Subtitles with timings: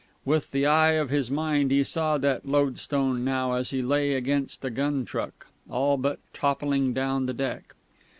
[0.25, 4.65] With the eye of his mind he saw that loadstone now as he lay against
[4.65, 7.75] a gun truck, all but toppling down the deck.